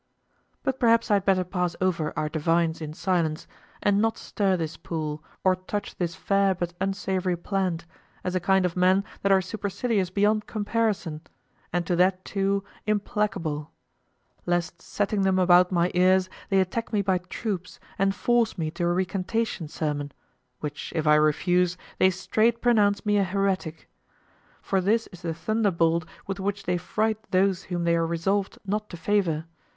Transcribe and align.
But 0.63 0.79
perhaps 0.79 1.11
I 1.11 1.13
had 1.13 1.25
better 1.25 1.43
pass 1.43 1.75
over 1.79 2.11
our 2.17 2.27
divines 2.27 2.81
in 2.81 2.91
silence 2.91 3.45
and 3.83 4.01
not 4.01 4.17
stir 4.17 4.57
this 4.57 4.75
pool 4.75 5.23
or 5.43 5.55
touch 5.55 5.95
this 5.95 6.15
fair 6.15 6.55
but 6.55 6.73
unsavory 6.81 7.37
plant, 7.37 7.85
as 8.23 8.33
a 8.33 8.39
kind 8.39 8.65
of 8.65 8.75
men 8.75 9.03
that 9.21 9.31
are 9.31 9.43
supercilious 9.43 10.09
beyond 10.09 10.47
comparison, 10.47 11.21
and 11.71 11.85
to 11.85 11.95
that 11.97 12.25
too, 12.25 12.63
implacable; 12.87 13.73
lest 14.47 14.81
setting 14.81 15.21
them 15.21 15.37
about 15.37 15.71
my 15.71 15.91
ears, 15.93 16.31
they 16.49 16.59
attack 16.59 16.91
me 16.91 17.03
by 17.03 17.19
troops 17.19 17.79
and 17.99 18.15
force 18.15 18.57
me 18.57 18.71
to 18.71 18.85
a 18.85 18.91
recantation 18.91 19.67
sermon, 19.67 20.11
which 20.61 20.91
if 20.95 21.05
I 21.05 21.13
refuse, 21.13 21.77
they 21.99 22.09
straight 22.09 22.59
pronounce 22.59 23.05
me 23.05 23.17
a 23.17 23.23
heretic. 23.23 23.87
For 24.63 24.81
this 24.81 25.05
is 25.11 25.21
the 25.21 25.35
thunderbolt 25.35 26.05
with 26.25 26.39
which 26.39 26.63
they 26.63 26.77
fright 26.79 27.19
those 27.29 27.65
whom 27.65 27.83
they 27.83 27.95
are 27.95 28.07
resolved 28.07 28.57
not 28.65 28.89
to 28.89 28.97
favor. 28.97 29.45